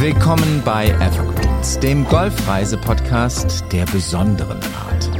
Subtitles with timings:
[0.00, 5.10] Willkommen bei Evergreens, dem Golfreise-Podcast der besonderen Art.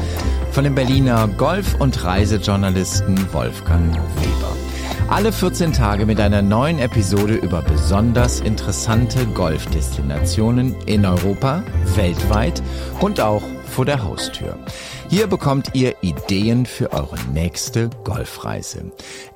[0.53, 4.57] Von dem Berliner Golf- und Reisejournalisten Wolfgang Weber.
[5.09, 11.65] Alle 14 Tage mit einer neuen Episode über besonders interessante Golfdestinationen in Europa,
[11.97, 12.63] weltweit
[13.01, 14.57] und auch vor der Haustür.
[15.11, 18.93] Hier bekommt ihr Ideen für eure nächste Golfreise.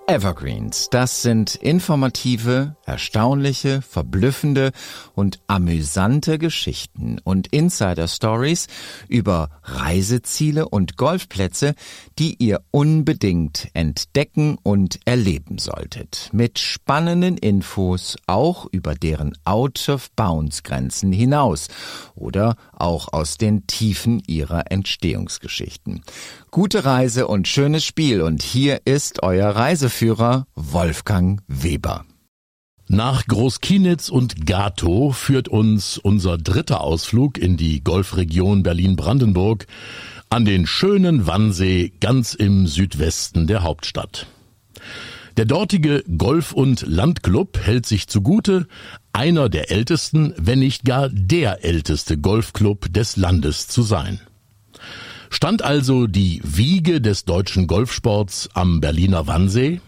[0.06, 4.73] Evergreens, das sind informative, erstaunliche, verblüffende
[5.15, 8.67] und amüsante Geschichten und Insider Stories
[9.09, 11.75] über Reiseziele und Golfplätze,
[12.19, 16.28] die ihr unbedingt entdecken und erleben solltet.
[16.33, 21.69] Mit spannenden Infos auch über deren Out-of-Bounds-Grenzen hinaus
[22.15, 24.70] oder auch aus den Tiefen ihrer
[25.62, 26.02] Entstehungsgeschichten.
[26.50, 32.04] Gute Reise und schönes Spiel und hier ist euer Reiseführer Wolfgang Weber.
[32.88, 39.66] Nach Großkienitz und Gato führt uns unser dritter Ausflug in die Golfregion Berlin-Brandenburg
[40.28, 44.26] an den schönen Wannsee ganz im Südwesten der Hauptstadt.
[45.38, 48.66] Der dortige Golf- und Landclub hält sich zugute,
[49.14, 54.20] einer der ältesten, wenn nicht gar der älteste Golfclub des Landes zu sein.
[55.33, 59.81] Stand also die Wiege des deutschen Golfsports am Berliner Wannsee?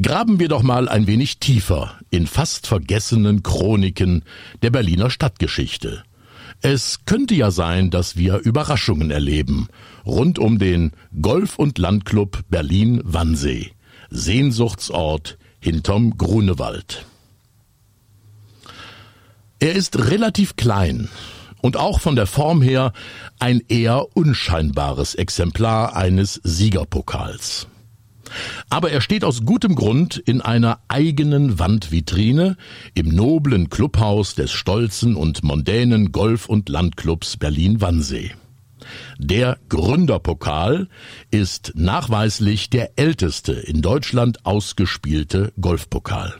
[0.00, 4.22] Graben wir doch mal ein wenig tiefer in fast vergessenen Chroniken
[4.60, 6.04] der Berliner Stadtgeschichte.
[6.60, 9.68] Es könnte ja sein, dass wir Überraschungen erleben
[10.04, 13.72] rund um den Golf- und Landclub Berlin-Wannsee,
[14.10, 17.06] Sehnsuchtsort hinterm Grunewald.
[19.58, 21.08] Er ist relativ klein
[21.64, 22.92] und auch von der Form her
[23.38, 27.68] ein eher unscheinbares Exemplar eines Siegerpokals.
[28.68, 32.58] Aber er steht aus gutem Grund in einer eigenen Wandvitrine
[32.92, 38.32] im noblen Clubhaus des stolzen und mondänen Golf- und Landclubs Berlin-Wannsee.
[39.16, 40.88] Der Gründerpokal
[41.30, 46.34] ist nachweislich der älteste in Deutschland ausgespielte Golfpokal.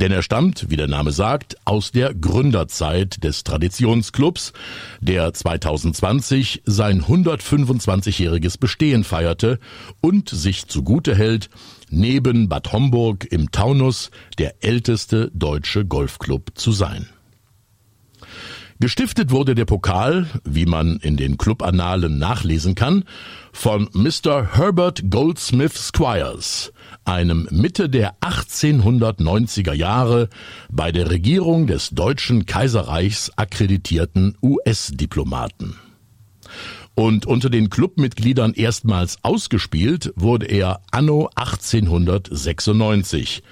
[0.00, 4.52] Denn er stammt, wie der Name sagt, aus der Gründerzeit des Traditionsclubs,
[5.00, 9.58] der 2020 sein 125-jähriges Bestehen feierte
[10.00, 11.50] und sich zugute hält,
[11.90, 17.08] neben Bad Homburg im Taunus der älteste deutsche Golfclub zu sein.
[18.80, 23.04] Gestiftet wurde der Pokal, wie man in den Clubannalen nachlesen kann,
[23.52, 24.56] von Mr.
[24.56, 26.72] Herbert Goldsmith Squires,
[27.04, 30.28] einem Mitte der 1890er Jahre
[30.70, 35.76] bei der Regierung des Deutschen Kaiserreichs akkreditierten US-Diplomaten.
[36.94, 43.42] Und unter den Clubmitgliedern erstmals ausgespielt wurde er anno 1896.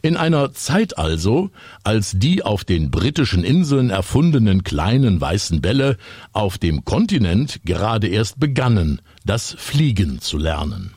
[0.00, 1.50] In einer Zeit also,
[1.84, 5.98] als die auf den britischen Inseln erfundenen kleinen weißen Bälle
[6.32, 10.95] auf dem Kontinent gerade erst begannen, das Fliegen zu lernen.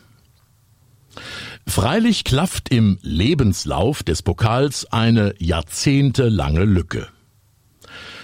[1.68, 7.08] Freilich klafft im Lebenslauf des Pokals eine jahrzehntelange Lücke.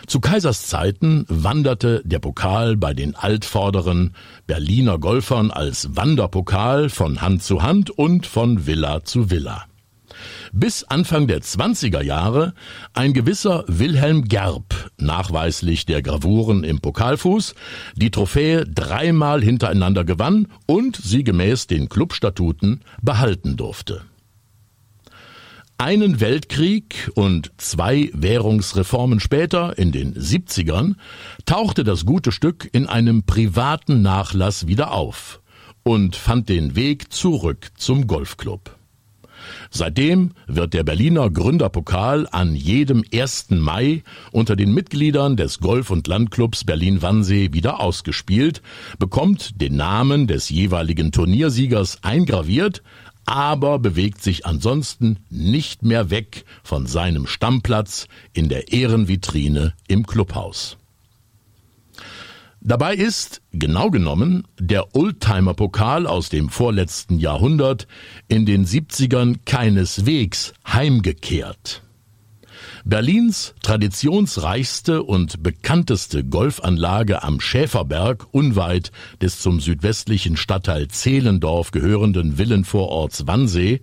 [0.08, 7.42] Zu Kaisers Zeiten wanderte der Pokal bei den altvorderen Berliner Golfern als Wanderpokal von Hand
[7.42, 9.66] zu Hand und von Villa zu Villa.
[10.52, 12.54] Bis Anfang der 20er Jahre
[12.94, 17.56] ein gewisser Wilhelm Gerb, nachweislich der Gravuren im Pokalfuß,
[17.96, 24.04] die Trophäe dreimal hintereinander gewann und sie gemäß den Clubstatuten behalten durfte.
[25.78, 30.96] Einen Weltkrieg und zwei Währungsreformen später, in den 70ern,
[31.46, 35.42] tauchte das gute Stück in einem privaten Nachlass wieder auf
[35.84, 38.78] und fand den Weg zurück zum Golfclub.
[39.70, 43.52] Seitdem wird der Berliner Gründerpokal an jedem 1.
[43.52, 48.62] Mai unter den Mitgliedern des Golf- und Landclubs Berlin-Wannsee wieder ausgespielt,
[49.00, 52.82] bekommt den Namen des jeweiligen Turniersiegers eingraviert,
[53.26, 60.78] aber bewegt sich ansonsten nicht mehr weg von seinem Stammplatz in der Ehrenvitrine im Clubhaus.
[62.68, 67.86] Dabei ist, genau genommen, der Oldtimer-Pokal aus dem vorletzten Jahrhundert
[68.28, 71.84] in den 70ern keineswegs heimgekehrt.
[72.84, 78.92] Berlins traditionsreichste und bekannteste Golfanlage am Schäferberg, unweit
[79.22, 83.82] des zum südwestlichen Stadtteil Zehlendorf gehörenden Villenvororts Wannsee,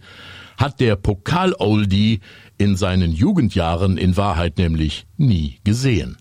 [0.57, 2.19] hat der Pokal-Oldie
[2.59, 6.17] in seinen Jugendjahren in Wahrheit nämlich nie gesehen.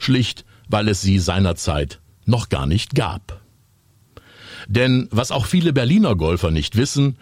[0.00, 1.99] Schlicht weil es sie seinerzeit
[2.30, 3.42] noch gar nicht gab.
[4.68, 7.16] Denn was auch viele Berliner Golfer nicht wissen,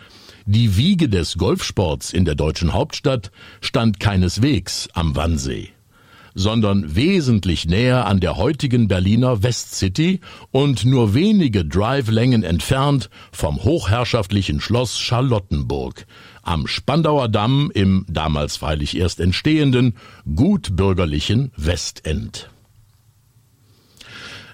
[0.46, 5.68] die Wiege des Golfsports in der deutschen Hauptstadt stand keineswegs am Wannsee,
[6.34, 10.20] sondern wesentlich näher an der heutigen Berliner Westcity
[10.50, 16.06] und nur wenige Drive-Längen entfernt vom hochherrschaftlichen Schloss Charlottenburg
[16.42, 19.96] am Spandauer Damm im damals freilich erst entstehenden
[20.34, 22.48] gutbürgerlichen Westend.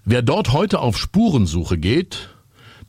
[0.07, 2.29] Wer dort heute auf Spurensuche geht,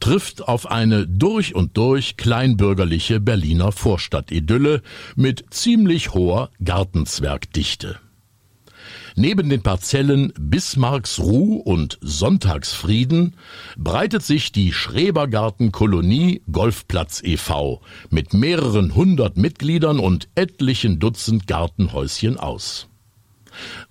[0.01, 4.81] trifft auf eine durch und durch kleinbürgerliche Berliner Vorstadtidylle
[5.15, 7.99] mit ziemlich hoher Gartenzwergdichte.
[9.15, 13.35] Neben den Parzellen Bismarcksruh und Sonntagsfrieden
[13.77, 17.81] breitet sich die Schrebergartenkolonie Golfplatz e.V.
[18.09, 22.89] mit mehreren hundert Mitgliedern und etlichen Dutzend Gartenhäuschen aus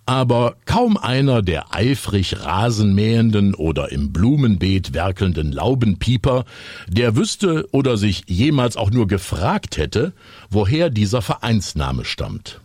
[0.06, 6.44] aber kaum einer der eifrig rasenmähenden oder im Blumenbeet werkelnden Laubenpieper,
[6.88, 10.12] der wüsste oder sich jemals auch nur gefragt hätte,
[10.50, 12.60] woher dieser Vereinsname stammt.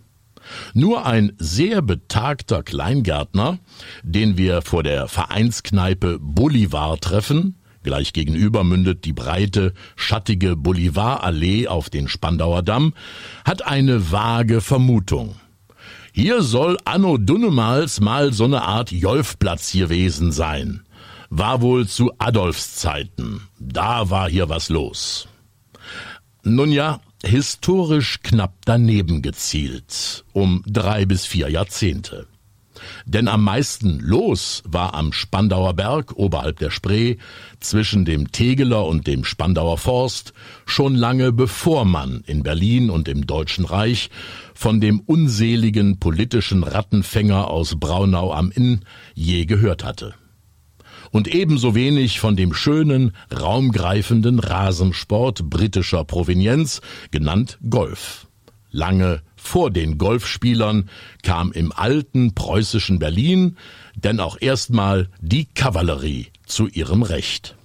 [0.74, 3.60] Nur ein sehr betagter Kleingärtner,
[4.04, 11.90] den wir vor der Vereinskneipe Bolivar treffen, gleich gegenüber mündet die breite, schattige Bolivarallee auf
[11.90, 12.94] den Spandauer Damm,
[13.46, 15.36] hat eine vage Vermutung–
[16.20, 20.84] hier soll anno Dunnemals mal so eine Art Jolfplatz gewesen sein.
[21.30, 23.48] War wohl zu Adolfs Zeiten.
[23.58, 25.30] Da war hier was los.
[26.44, 32.28] Nun ja, historisch knapp daneben gezielt, um drei bis vier Jahrzehnte.
[33.06, 37.18] Denn am meisten los war am Spandauer Berg oberhalb der Spree
[37.60, 40.34] zwischen dem Tegeler und dem Spandauer Forst
[40.66, 44.10] schon lange bevor man in Berlin und im Deutschen Reich
[44.54, 48.82] von dem unseligen politischen Rattenfänger aus Braunau am Inn
[49.14, 50.16] je gehört hatte.
[51.12, 56.82] Und ebenso wenig von dem schönen, raumgreifenden Rasensport britischer Provenienz,
[57.12, 58.28] genannt Golf.
[58.72, 60.90] Lange vor den Golfspielern
[61.24, 63.58] kam im alten preußischen Berlin
[63.96, 67.56] denn auch erstmal die Kavallerie zu ihrem Recht.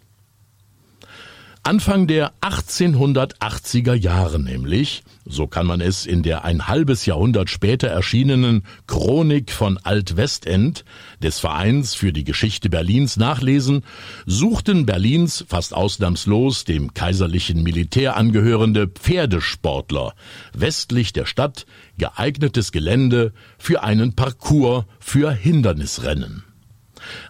[1.66, 7.88] Anfang der 1880er Jahre nämlich, so kann man es in der ein halbes Jahrhundert später
[7.88, 10.84] erschienenen Chronik von Alt-Westend
[11.22, 13.82] des Vereins für die Geschichte Berlins nachlesen,
[14.26, 20.12] suchten Berlins fast ausnahmslos dem kaiserlichen Militär angehörende Pferdesportler
[20.52, 21.64] westlich der Stadt
[21.96, 26.44] geeignetes Gelände für einen Parcours für Hindernisrennen.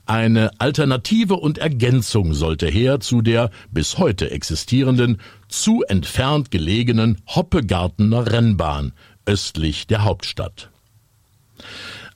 [0.06, 8.32] Eine Alternative und Ergänzung sollte her zu der bis heute existierenden, zu entfernt gelegenen Hoppegartener
[8.32, 8.92] Rennbahn
[9.26, 10.70] östlich der Hauptstadt.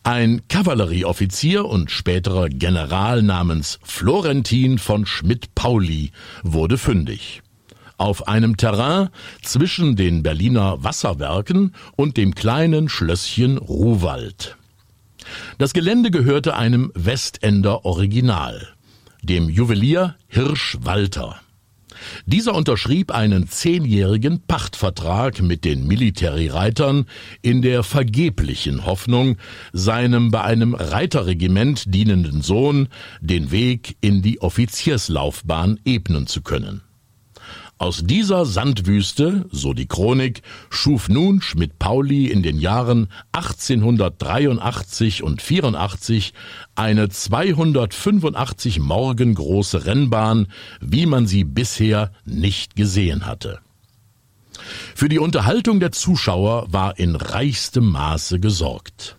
[0.03, 6.13] Ein Kavallerieoffizier und späterer General namens Florentin von Schmidt-Pauli
[6.43, 7.43] wurde fündig.
[7.99, 9.09] Auf einem Terrain
[9.43, 14.57] zwischen den Berliner Wasserwerken und dem kleinen Schlösschen Ruhwald.
[15.59, 18.69] Das Gelände gehörte einem Westender Original,
[19.23, 21.41] dem Juwelier Hirsch Walter.
[22.27, 27.07] Dieser unterschrieb einen zehnjährigen Pachtvertrag mit den Military-Reitern
[27.43, 29.37] in der vergeblichen Hoffnung,
[29.73, 32.89] seinem bei einem Reiterregiment dienenden Sohn
[33.21, 36.83] den Weg in die Offizierslaufbahn ebnen zu können.
[37.79, 46.35] Aus dieser Sandwüste, so die Chronik, schuf nun Schmidt-Pauli in den Jahren 1883 und 84
[46.75, 50.49] eine 285 Morgen große Rennbahn,
[50.81, 53.61] wie man sie bisher nicht gesehen hatte.
[54.97, 59.18] Für die Unterhaltung der Zuschauer war in reichstem Maße gesorgt.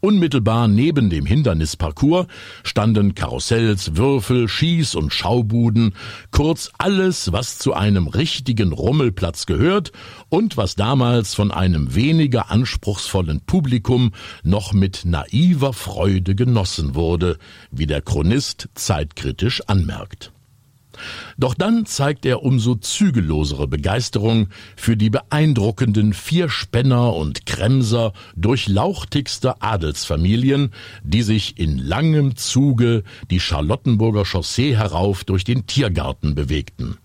[0.00, 2.26] Unmittelbar neben dem Hindernisparcours
[2.62, 5.94] standen Karussells, Würfel, Schieß- und Schaubuden,
[6.30, 9.90] kurz alles, was zu einem richtigen Rummelplatz gehört
[10.28, 14.12] und was damals von einem weniger anspruchsvollen Publikum
[14.44, 17.36] noch mit naiver Freude genossen wurde,
[17.72, 20.32] wie der Chronist zeitkritisch anmerkt.
[21.36, 30.70] Doch dann zeigt er umso zügellosere Begeisterung für die beeindruckenden Vierspänner und Kremser durchlauchtigster Adelsfamilien,
[31.02, 36.98] die sich in langem Zuge die Charlottenburger Chaussee herauf durch den Tiergarten bewegten.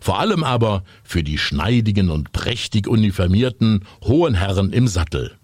[0.00, 5.36] Vor allem aber für die schneidigen und prächtig uniformierten hohen Herren im Sattel.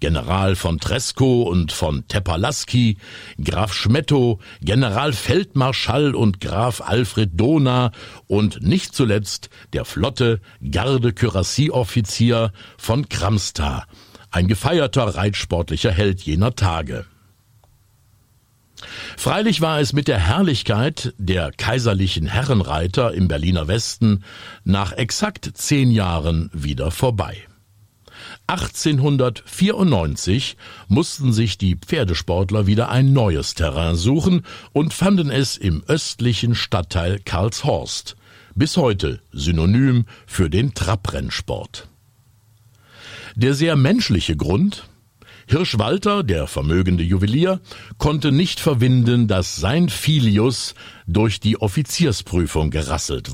[0.00, 2.98] General von Tresco und von Tepalaski,
[3.42, 7.92] Graf Schmetto, Generalfeldmarschall und Graf Alfred Dona
[8.26, 13.84] und nicht zuletzt der flotte Garde-Kürassieroffizier von Kramsta,
[14.30, 17.06] ein gefeierter reitsportlicher Held jener Tage.
[19.16, 24.24] Freilich war es mit der Herrlichkeit der kaiserlichen Herrenreiter im Berliner Westen
[24.64, 27.36] nach exakt zehn Jahren wieder vorbei.
[28.46, 30.56] 1894
[30.88, 37.20] mussten sich die Pferdesportler wieder ein neues Terrain suchen und fanden es im östlichen Stadtteil
[37.24, 38.16] Karlshorst,
[38.54, 41.88] bis heute synonym für den Trabrennsport.
[43.34, 44.88] Der sehr menschliche Grund
[45.46, 47.60] Hirsch Walter, der vermögende Juwelier,
[47.98, 50.74] konnte nicht verwinden, dass sein Filius
[51.06, 53.33] durch die Offiziersprüfung gerasselt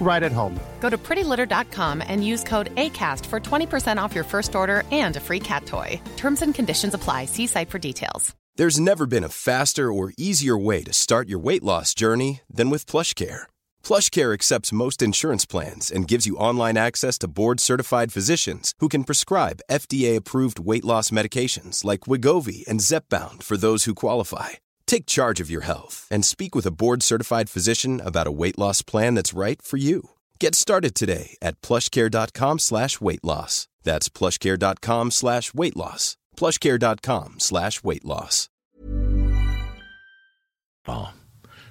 [0.00, 0.58] right at home.
[0.80, 5.20] Go to prettylitter.com and use code ACAST for 20% off your first order and a
[5.20, 6.00] free cat toy.
[6.16, 7.24] Terms and conditions apply.
[7.24, 8.34] See site for details.
[8.56, 12.70] There's never been a faster or easier way to start your weight loss journey than
[12.70, 13.48] with PlushCare.
[13.82, 19.02] PlushCare accepts most insurance plans and gives you online access to board-certified physicians who can
[19.02, 24.50] prescribe FDA-approved weight loss medications like Wigovi and Zepbound for those who qualify.
[24.86, 28.82] Take charge of your health and speak with a board-certified physician about a weight loss
[28.82, 30.10] plan that's right for you.
[30.38, 33.66] Get started today at plushcare.com slash weight loss.
[33.82, 36.16] That's plushcare.com slash weight loss.
[36.36, 38.48] plushcare.com slash weight loss.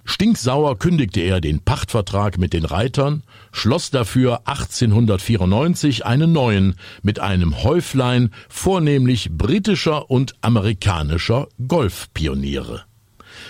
[0.05, 7.63] Stinksauer kündigte er den Pachtvertrag mit den Reitern, schloss dafür 1894 einen neuen mit einem
[7.63, 12.83] Häuflein vornehmlich britischer und amerikanischer Golfpioniere.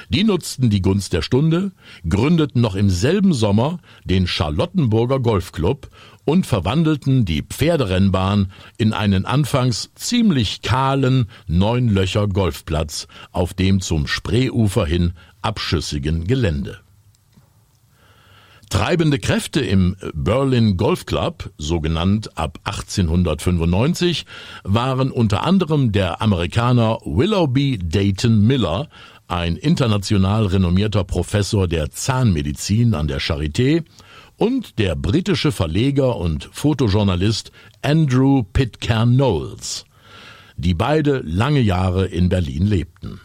[0.09, 1.71] Die nutzten die Gunst der Stunde,
[2.07, 5.89] gründeten noch im selben Sommer den Charlottenburger Golfclub
[6.25, 14.85] und verwandelten die Pferderennbahn in einen anfangs ziemlich kahlen Neunlöcher Golfplatz auf dem zum Spreeufer
[14.85, 16.79] hin abschüssigen Gelände.
[18.73, 24.25] Treibende Kräfte im Berlin Golf Club, so genannt ab 1895,
[24.63, 28.89] waren unter anderem der Amerikaner Willoughby Dayton Miller,
[29.27, 33.84] ein international renommierter Professor der Zahnmedizin an der Charité,
[34.38, 37.51] und der britische Verleger und Fotojournalist
[37.82, 39.86] Andrew Pitcairn Knowles,
[40.58, 43.22] die beide lange Jahre in Berlin lebten.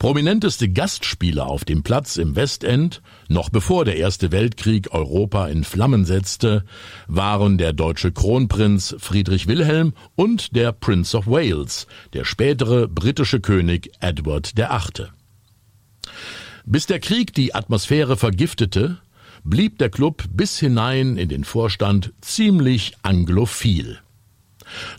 [0.00, 6.06] Prominenteste Gastspieler auf dem Platz im Westend, noch bevor der Erste Weltkrieg Europa in Flammen
[6.06, 6.64] setzte,
[7.06, 13.90] waren der deutsche Kronprinz Friedrich Wilhelm und der Prince of Wales, der spätere britische König
[14.00, 15.08] Edward VIII.
[16.64, 18.96] Bis der Krieg die Atmosphäre vergiftete,
[19.44, 23.98] blieb der Club bis hinein in den Vorstand ziemlich anglophil.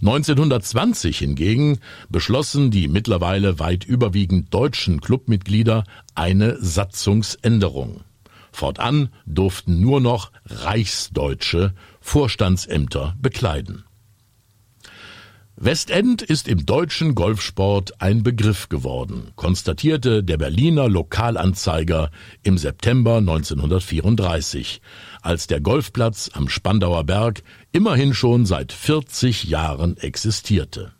[0.02, 5.84] 1920 hingegen beschlossen die mittlerweile weit überwiegend deutschen Clubmitglieder
[6.16, 8.02] eine Satzungsänderung.
[8.52, 13.86] Fortan durften nur noch Reichsdeutsche Vorstandsämter bekleiden.
[15.64, 22.10] Westend ist im deutschen Golfsport ein Begriff geworden, konstatierte der Berliner Lokalanzeiger
[22.42, 24.82] im September 1934,
[25.22, 30.94] als der Golfplatz am Spandauer Berg immerhin schon seit 40 Jahren existierte.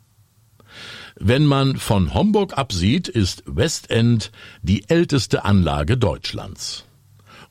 [1.16, 6.86] Wenn man von Homburg absieht, ist Westend die älteste Anlage Deutschlands.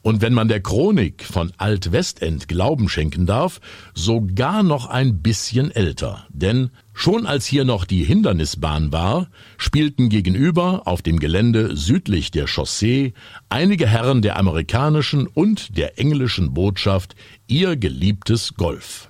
[0.01, 3.61] Und wenn man der Chronik von Alt-Westend Glauben schenken darf,
[3.93, 6.25] sogar noch ein bisschen älter.
[6.29, 12.47] Denn schon als hier noch die Hindernisbahn war, spielten gegenüber auf dem Gelände südlich der
[12.47, 13.13] Chaussee
[13.49, 17.15] einige Herren der amerikanischen und der englischen Botschaft
[17.47, 19.09] ihr geliebtes Golf.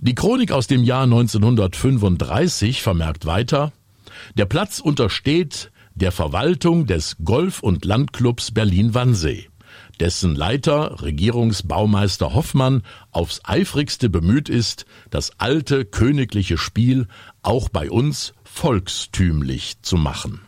[0.00, 3.72] Die Chronik aus dem Jahr 1935 vermerkt weiter,
[4.36, 9.48] der Platz untersteht der Verwaltung des Golf- und Landclubs Berlin-Wannsee,
[10.00, 17.08] dessen Leiter, Regierungsbaumeister Hoffmann, aufs eifrigste bemüht ist, das alte königliche Spiel
[17.42, 20.40] auch bei uns volkstümlich zu machen.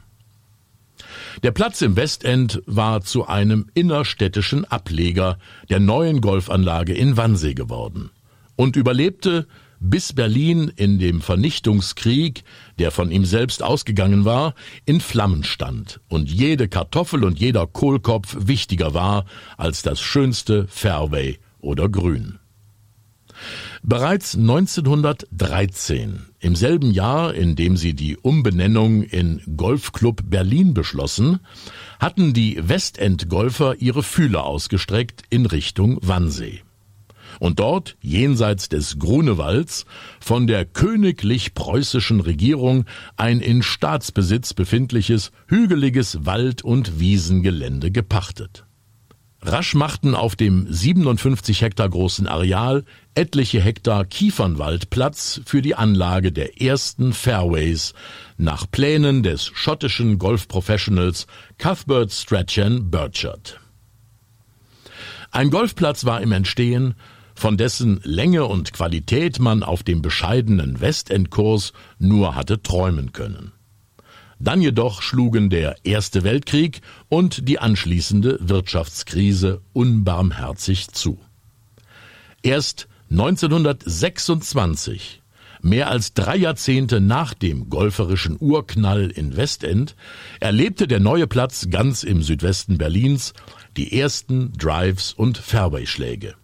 [1.43, 5.38] Der Platz im Westend war zu einem innerstädtischen Ableger
[5.71, 8.11] der neuen Golfanlage in Wannsee geworden
[8.57, 9.47] und überlebte
[9.80, 12.44] bis Berlin in dem Vernichtungskrieg,
[12.78, 14.54] der von ihm selbst ausgegangen war,
[14.85, 19.25] in Flammen stand und jede Kartoffel und jeder Kohlkopf wichtiger war
[19.56, 22.38] als das schönste Fairway oder Grün.
[23.82, 31.38] Bereits 1913, im selben Jahr, in dem sie die Umbenennung in Golfclub Berlin beschlossen,
[32.00, 36.62] hatten die Westend-Golfer ihre Fühler ausgestreckt in Richtung Wannsee
[37.40, 39.87] und dort, jenseits des Grunewalds,
[40.21, 42.85] von der königlich-preußischen Regierung
[43.16, 48.64] ein in Staatsbesitz befindliches, hügeliges Wald- und Wiesengelände gepachtet.
[49.40, 56.33] Rasch machten auf dem 57 Hektar großen Areal etliche Hektar Kiefernwald Platz für die Anlage
[56.33, 57.95] der ersten Fairways
[58.37, 63.61] nach Plänen des schottischen Golfprofessionals Cuthbert Strachan Burchard.
[65.30, 66.95] Ein Golfplatz war im Entstehen,
[67.38, 73.52] von dessen Länge und Qualität man auf dem bescheidenen Westendkurs nur hatte träumen können.
[74.40, 81.21] Dann jedoch schlugen der Erste Weltkrieg und die anschließende Wirtschaftskrise unbarmherzig zu.
[82.42, 85.23] Erst 1926,
[85.62, 89.95] mehr als drei Jahrzehnte nach dem golferischen Urknall in Westend,
[90.40, 93.33] erlebte der neue Platz ganz im Südwesten Berlins
[93.76, 96.35] die ersten Drives und Fairwayschläge.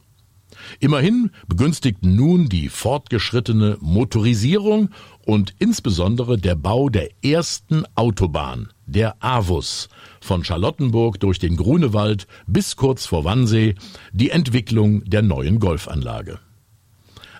[0.81, 4.91] Immerhin begünstigten nun die fortgeschrittene Motorisierung
[5.25, 9.89] und insbesondere der Bau der ersten Autobahn, der AVUS,
[10.21, 13.75] von Charlottenburg durch den Grunewald bis kurz vor Wannsee,
[14.13, 16.39] die Entwicklung der neuen Golfanlage.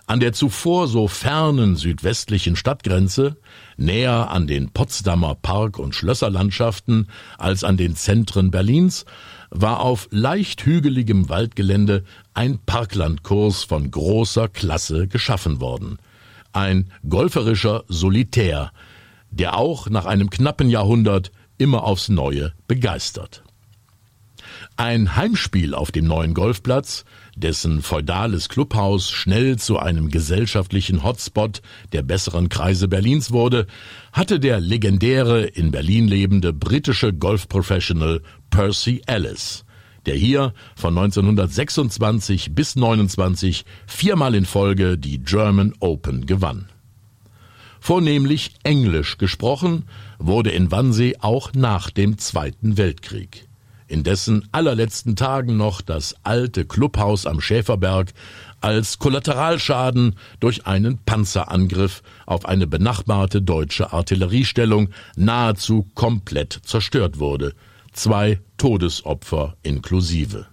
[0.07, 3.37] An der zuvor so fernen südwestlichen Stadtgrenze,
[3.75, 9.05] näher an den Potsdamer Park- und Schlösserlandschaften als an den Zentren Berlins,
[9.49, 15.97] war auf leicht hügeligem Waldgelände ein Parklandkurs von großer Klasse geschaffen worden.
[16.53, 18.71] Ein golferischer Solitär,
[19.31, 23.43] der auch nach einem knappen Jahrhundert immer aufs Neue begeistert.
[24.77, 27.05] Ein Heimspiel auf dem neuen Golfplatz,
[27.35, 33.67] dessen feudales Clubhaus schnell zu einem gesellschaftlichen Hotspot der besseren Kreise Berlins wurde,
[34.11, 39.65] hatte der legendäre in Berlin lebende britische Golfprofessional Percy Ellis,
[40.05, 46.69] der hier von 1926 bis 29 viermal in Folge die German Open gewann.
[47.79, 49.83] Vornehmlich Englisch gesprochen
[50.17, 53.47] wurde in Wannsee auch nach dem Zweiten Weltkrieg
[53.87, 58.13] in dessen allerletzten Tagen noch das alte Clubhaus am Schäferberg
[58.61, 67.53] als Kollateralschaden durch einen Panzerangriff auf eine benachbarte deutsche Artilleriestellung nahezu komplett zerstört wurde,
[67.93, 70.47] zwei Todesopfer inklusive.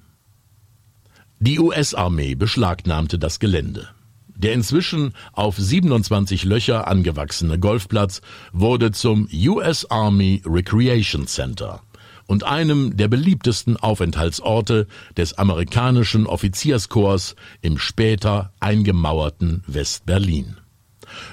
[1.41, 3.89] Die US-Armee beschlagnahmte das Gelände.
[4.29, 8.21] Der inzwischen auf 27 Löcher angewachsene Golfplatz
[8.53, 11.83] wurde zum US Army Recreation Center–
[12.33, 14.87] und einem der beliebtesten Aufenthaltsorte
[15.19, 20.57] des amerikanischen Offizierskorps im später eingemauerten West-Berlin.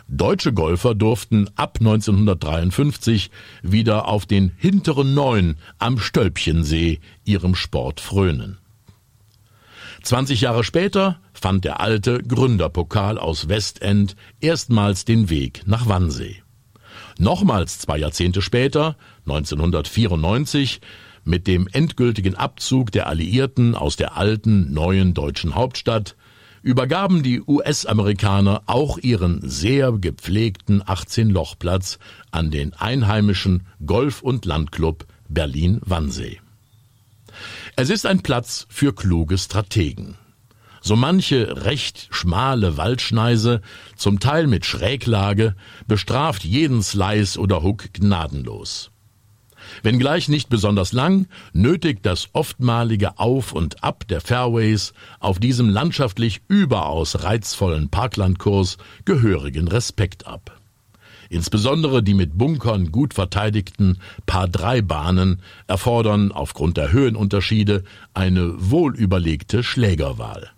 [0.10, 3.32] Deutsche Golfer durften ab 1953
[3.64, 8.58] wieder auf den hinteren Neun am Stölpchensee ihrem Sport frönen.
[10.04, 16.44] 20 Jahre später fand der alte Gründerpokal aus Westend erstmals den Weg nach Wannsee.
[17.20, 20.80] Nochmals zwei Jahrzehnte später, 1994,
[21.26, 26.16] mit dem endgültigen Abzug der Alliierten aus der alten, neuen deutschen Hauptstadt,
[26.62, 32.00] übergaben die US-Amerikaner auch ihren sehr gepflegten 18-Loch-Platz
[32.32, 36.40] an den einheimischen Golf- und Landclub Berlin-Wannsee.
[37.76, 40.16] Es ist ein Platz für kluge Strategen.
[40.82, 43.62] So manche recht schmale Waldschneise,
[43.96, 45.56] zum Teil mit Schräglage,
[45.88, 48.92] bestraft jeden Slice oder Hook gnadenlos.
[49.84, 56.42] Wenngleich nicht besonders lang, nötigt das oftmalige Auf und Ab der Fairways auf diesem landschaftlich
[56.48, 60.60] überaus reizvollen Parklandkurs gehörigen Respekt ab.
[61.30, 67.84] Insbesondere die mit Bunkern gut verteidigten Paar-3-Bahnen erfordern aufgrund der Höhenunterschiede
[68.15, 70.50] eine wohlüberlegte Schlägerwahl.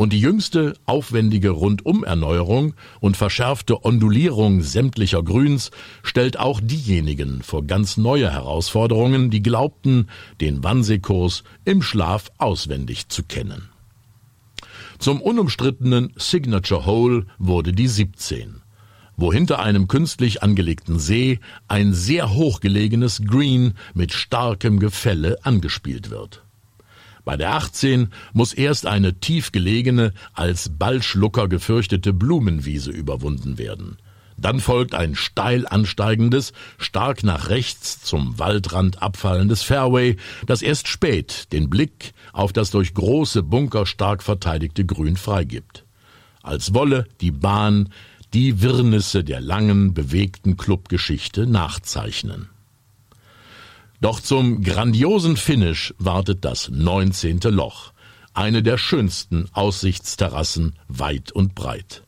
[0.00, 7.98] Und die jüngste aufwendige Rundumerneuerung und verschärfte Ondulierung sämtlicher Grüns stellt auch diejenigen vor ganz
[7.98, 10.06] neue Herausforderungen, die glaubten,
[10.40, 13.68] den Wannseekurs im Schlaf auswendig zu kennen.
[14.98, 18.62] Zum unumstrittenen Signature Hole wurde die 17
[19.16, 26.42] wo hinter einem künstlich angelegten See ein sehr hochgelegenes Green mit starkem Gefälle angespielt wird.
[27.30, 33.98] Bei der 18 muss erst eine tiefgelegene, als Ballschlucker gefürchtete Blumenwiese überwunden werden.
[34.36, 41.52] Dann folgt ein steil ansteigendes, stark nach rechts zum Waldrand abfallendes Fairway, das erst spät
[41.52, 45.84] den Blick auf das durch große Bunker stark verteidigte Grün freigibt.
[46.42, 47.90] Als wolle die Bahn
[48.34, 52.48] die Wirrnisse der langen, bewegten Clubgeschichte nachzeichnen.
[54.00, 57.92] Doch zum grandiosen Finish wartet das neunzehnte Loch,
[58.32, 62.02] eine der schönsten Aussichtsterrassen weit und breit.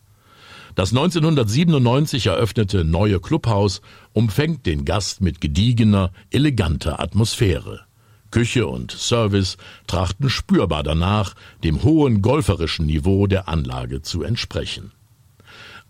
[0.75, 3.83] Das 1997 eröffnete neue Clubhaus
[4.15, 7.83] umfängt den Gast mit gediegener, eleganter Atmosphäre.
[8.31, 14.93] Küche und Service trachten spürbar danach, dem hohen golferischen Niveau der Anlage zu entsprechen.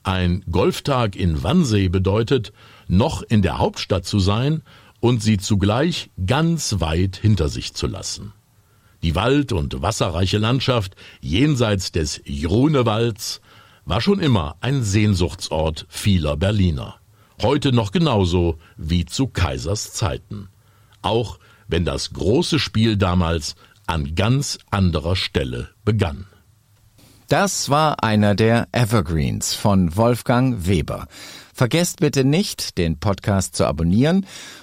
[0.03, 2.53] Ein Golftag in Wannsee bedeutet,
[2.89, 4.63] noch in der Hauptstadt zu sein
[5.03, 8.33] und sie zugleich ganz weit hinter sich zu lassen.
[9.03, 13.41] Die wald- und wasserreiche Landschaft jenseits des Grunewalds
[13.85, 17.01] war schon immer ein Sehnsuchtsort vieler Berliner.
[17.43, 20.49] Heute noch genauso wie zu Kaisers Zeiten.
[21.03, 23.57] Auch wenn das große Spiel damals
[23.89, 26.29] an ganz anderer Stelle begann.
[27.27, 31.09] Das war einer der Evergreens von Wolfgang Weber.
[31.55, 34.27] Vergesst bitte nicht, den Podcast zu abonnieren,